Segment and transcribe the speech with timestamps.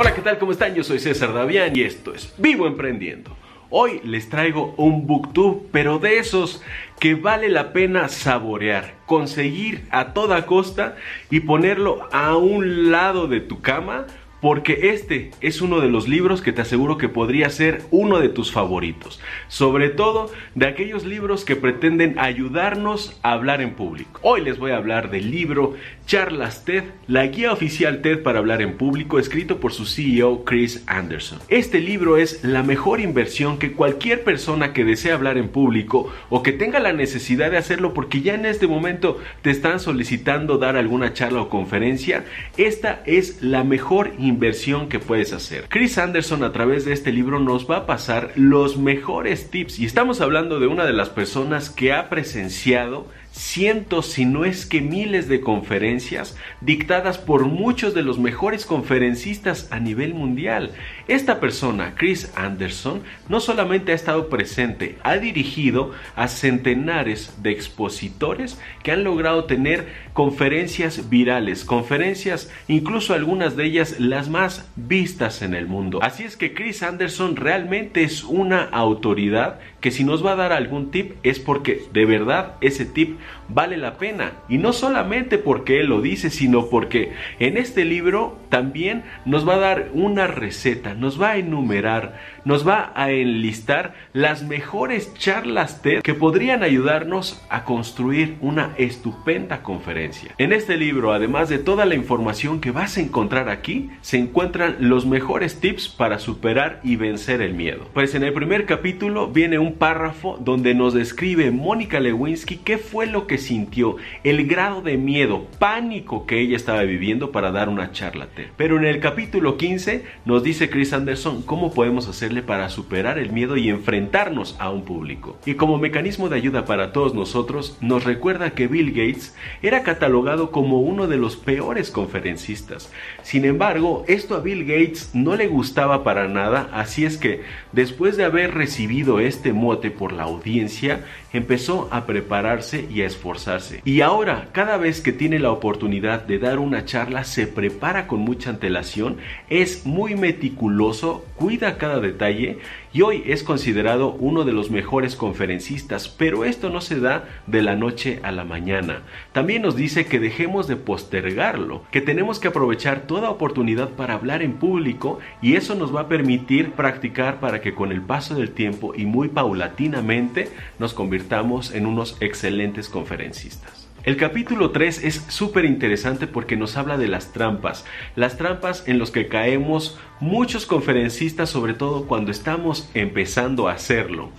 [0.00, 0.38] Hola, ¿qué tal?
[0.38, 0.76] ¿Cómo están?
[0.76, 3.36] Yo soy César Davián y esto es Vivo Emprendiendo.
[3.68, 6.62] Hoy les traigo un booktube, pero de esos
[7.00, 10.94] que vale la pena saborear, conseguir a toda costa
[11.30, 14.06] y ponerlo a un lado de tu cama
[14.40, 18.28] porque este es uno de los libros que te aseguro que podría ser uno de
[18.28, 24.20] tus favoritos, sobre todo de aquellos libros que pretenden ayudarnos a hablar en público.
[24.22, 25.74] Hoy les voy a hablar del libro
[26.08, 30.82] Charlas TED, la guía oficial TED para hablar en público, escrito por su CEO Chris
[30.86, 31.38] Anderson.
[31.48, 36.42] Este libro es la mejor inversión que cualquier persona que desee hablar en público o
[36.42, 40.78] que tenga la necesidad de hacerlo porque ya en este momento te están solicitando dar
[40.78, 42.24] alguna charla o conferencia,
[42.56, 45.66] esta es la mejor inversión que puedes hacer.
[45.68, 49.84] Chris Anderson a través de este libro nos va a pasar los mejores tips y
[49.84, 53.06] estamos hablando de una de las personas que ha presenciado
[53.38, 59.68] cientos, si no es que miles de conferencias dictadas por muchos de los mejores conferencistas
[59.70, 60.72] a nivel mundial.
[61.06, 68.58] Esta persona, Chris Anderson, no solamente ha estado presente, ha dirigido a centenares de expositores
[68.82, 75.54] que han logrado tener conferencias virales, conferencias incluso algunas de ellas las más vistas en
[75.54, 76.00] el mundo.
[76.02, 80.52] Así es que Chris Anderson realmente es una autoridad que si nos va a dar
[80.52, 83.16] algún tip es porque de verdad ese tip
[83.48, 84.32] vale la pena.
[84.48, 89.54] Y no solamente porque él lo dice, sino porque en este libro también nos va
[89.54, 95.82] a dar una receta, nos va a enumerar, nos va a enlistar las mejores charlas
[95.82, 100.34] TED que podrían ayudarnos a construir una estupenda conferencia.
[100.38, 104.76] En este libro, además de toda la información que vas a encontrar aquí, se encuentran
[104.80, 107.88] los mejores tips para superar y vencer el miedo.
[107.92, 113.06] Pues en el primer capítulo viene un párrafo donde nos describe Mónica Lewinsky qué fue
[113.08, 117.92] lo que sintió, el grado de miedo, pánico que ella estaba viviendo para dar una
[117.92, 118.48] charla TED.
[118.56, 123.32] Pero en el capítulo 15 nos dice Chris Anderson cómo podemos hacerle para superar el
[123.32, 125.38] miedo y enfrentarnos a un público.
[125.46, 130.50] Y como mecanismo de ayuda para todos nosotros, nos recuerda que Bill Gates era catalogado
[130.50, 132.92] como uno de los peores conferencistas.
[133.22, 137.42] Sin embargo, esto a Bill Gates no le gustaba para nada, así es que
[137.72, 143.82] después de haber recibido este mote por la audiencia, empezó a prepararse y a esforzarse.
[143.84, 148.20] Y ahora, cada vez que tiene la oportunidad de dar una charla, se prepara con
[148.20, 152.58] mucha antelación, es muy meticuloso, cuida cada detalle
[152.92, 157.62] y hoy es considerado uno de los mejores conferencistas, pero esto no se da de
[157.62, 159.02] la noche a la mañana.
[159.32, 164.42] También nos dice que dejemos de postergarlo, que tenemos que aprovechar toda oportunidad para hablar
[164.42, 168.50] en público y eso nos va a permitir practicar para que con el paso del
[168.50, 173.88] tiempo y muy paulatinamente nos convirtamos en unos excelentes conferencistas.
[174.04, 177.84] El capítulo 3 es súper interesante porque nos habla de las trampas,
[178.16, 184.30] las trampas en las que caemos muchos conferencistas, sobre todo cuando estamos empezando a hacerlo.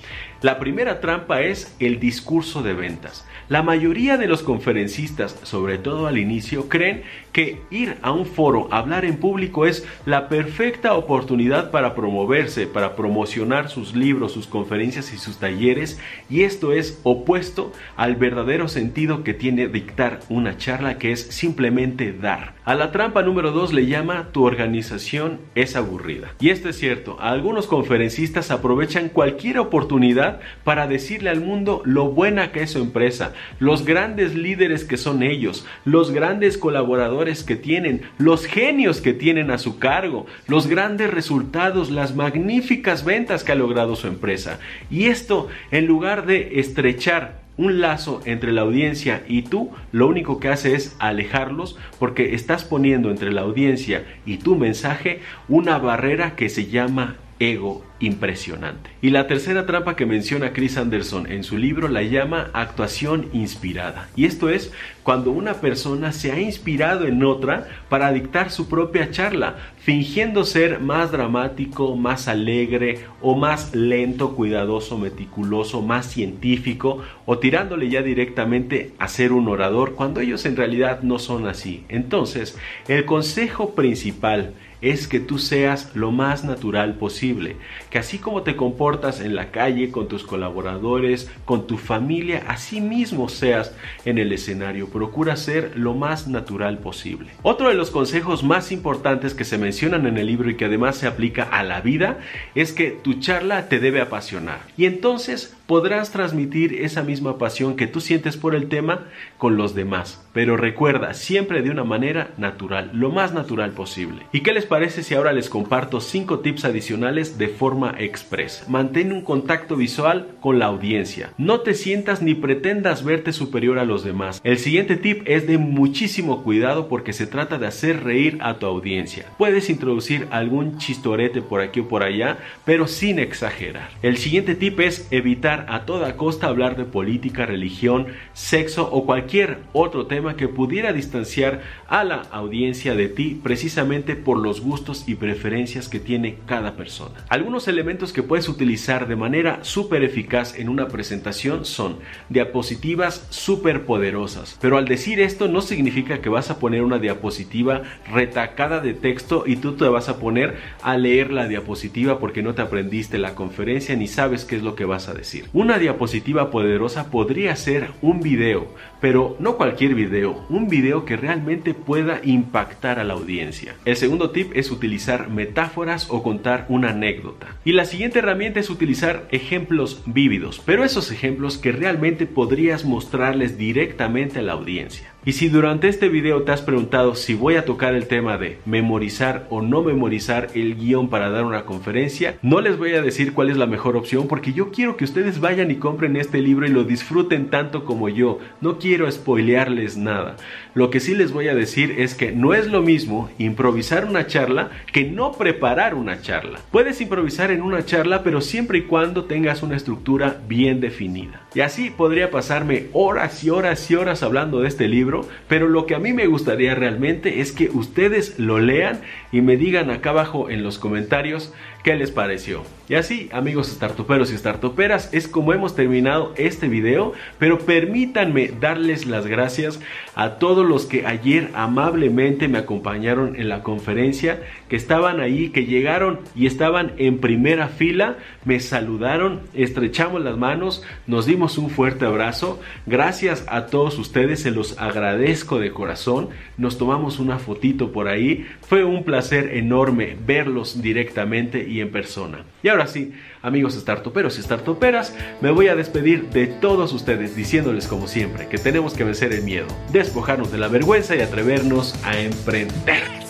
[0.42, 3.26] La primera trampa es el discurso de ventas.
[3.50, 7.04] La mayoría de los conferencistas, sobre todo al inicio, creen
[7.34, 12.96] que ir a un foro, hablar en público es la perfecta oportunidad para promoverse, para
[12.96, 19.24] promocionar sus libros, sus conferencias y sus talleres, y esto es opuesto al verdadero sentido
[19.24, 22.54] que tiene dictar una charla que es simplemente dar.
[22.64, 26.34] A la trampa número 2 le llama tu organización es aburrida.
[26.40, 32.52] Y esto es cierto, algunos conferencistas aprovechan cualquier oportunidad para decirle al mundo lo buena
[32.52, 38.02] que es su empresa, los grandes líderes que son ellos, los grandes colaboradores que tienen,
[38.18, 43.56] los genios que tienen a su cargo, los grandes resultados, las magníficas ventas que ha
[43.56, 44.60] logrado su empresa.
[44.90, 50.40] Y esto, en lugar de estrechar un lazo entre la audiencia y tú, lo único
[50.40, 55.20] que hace es alejarlos porque estás poniendo entre la audiencia y tu mensaje
[55.50, 58.90] una barrera que se llama ego impresionante.
[59.02, 64.10] Y la tercera trampa que menciona Chris Anderson en su libro la llama actuación inspirada.
[64.16, 64.72] Y esto es
[65.04, 70.80] cuando una persona se ha inspirado en otra para dictar su propia charla, fingiendo ser
[70.80, 78.94] más dramático, más alegre o más lento, cuidadoso, meticuloso, más científico o tirándole ya directamente
[79.00, 81.86] a ser un orador cuando ellos en realidad no son así.
[81.90, 82.58] Entonces,
[82.88, 87.58] el consejo principal es que tú seas lo más natural posible,
[87.90, 92.82] que así como te comportas en la calle con tus colaboradores, con tu familia, así
[92.82, 94.90] mismo seas en el escenario.
[94.90, 97.32] Procura ser lo más natural posible.
[97.42, 100.98] Otro de los consejos más importantes que se mencionan en el libro y que además
[100.98, 102.20] se aplica a la vida
[102.56, 104.62] es que tu charla te debe apasionar.
[104.78, 109.06] Y entonces podrás transmitir esa misma pasión que tú sientes por el tema
[109.38, 110.28] con los demás.
[110.34, 114.24] Pero recuerda, siempre de una manera natural, lo más natural posible.
[114.34, 118.66] ¿Y qué les parece si ahora les comparto 5 tips adicionales de forma express?
[118.68, 121.34] Mantén un contacto visual con la audiencia.
[121.38, 124.42] No te sientas ni pretendas verte superior a los demás.
[124.44, 128.66] El siguiente tip es de muchísimo cuidado porque se trata de hacer reír a tu
[128.66, 129.28] audiencia.
[129.38, 133.92] Puedes introducir algún chistorete por aquí o por allá, pero sin exagerar.
[134.02, 139.60] El siguiente tip es evitar a toda costa hablar de política, religión, sexo o cualquier
[139.74, 145.16] otro tema que pudiera distanciar a la audiencia de ti precisamente por los gustos y
[145.16, 147.26] preferencias que tiene cada persona.
[147.30, 151.98] Algunos elementos que puedes utilizar de manera súper eficaz en una presentación son
[152.30, 157.84] diapositivas súper poderosas, pero al decir esto no significa que vas a poner una diapositiva
[158.12, 162.54] retacada de texto y tú te vas a poner a leer la diapositiva porque no
[162.56, 165.49] te aprendiste la conferencia ni sabes qué es lo que vas a decir.
[165.52, 168.68] Una diapositiva poderosa podría ser un video,
[169.02, 173.76] pero no cualquier video, un video que realmente pueda impactar a la audiencia.
[173.84, 177.48] El segundo tip es utilizar metáforas o contar una anécdota.
[177.66, 183.58] Y la siguiente herramienta es utilizar ejemplos vívidos, pero esos ejemplos que realmente podrías mostrarles
[183.58, 185.09] directamente a la audiencia.
[185.26, 188.58] Y si durante este video te has preguntado si voy a tocar el tema de
[188.66, 193.34] memorizar o no memorizar el guion para dar una conferencia, no les voy a decir
[193.34, 196.66] cuál es la mejor opción porque yo quiero que ustedes vayan y compren este libro
[196.66, 198.40] y lo disfruten tanto como yo.
[198.62, 200.38] No quiero spoilearles nada.
[200.74, 204.26] Lo que sí les voy a decir es que no es lo mismo improvisar una
[204.26, 206.62] charla que no preparar una charla.
[206.72, 211.42] Puedes improvisar en una charla pero siempre y cuando tengas una estructura bien definida.
[211.54, 215.09] Y así podría pasarme horas y horas y horas hablando de este libro
[215.48, 219.02] pero lo que a mí me gustaría realmente es que ustedes lo lean
[219.32, 221.54] y me digan acá abajo en los comentarios
[221.84, 222.64] qué les pareció.
[222.90, 229.06] Y así, amigos startuperos y startuperas, es como hemos terminado este video, pero permítanme darles
[229.06, 229.80] las gracias
[230.16, 235.68] a todos los que ayer amablemente me acompañaron en la conferencia, que estaban ahí, que
[235.68, 242.06] llegaron y estaban en primera fila, me saludaron, estrechamos las manos, nos dimos un fuerte
[242.06, 242.60] abrazo.
[242.88, 246.30] Gracias a todos ustedes, se los agradezco de corazón.
[246.58, 248.48] Nos tomamos una fotito por ahí.
[248.62, 252.46] Fue un placer enorme verlos directamente en persona.
[252.64, 257.88] Y ahora sí, amigos startuperos y startuperas, me voy a despedir de todos ustedes diciéndoles
[257.88, 262.20] como siempre que tenemos que vencer el miedo, despojarnos de la vergüenza y atrevernos a
[262.20, 263.29] emprender.